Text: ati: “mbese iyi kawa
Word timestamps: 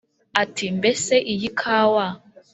ati: 0.43 0.65
“mbese 0.77 1.13
iyi 1.33 1.49
kawa 1.59 2.07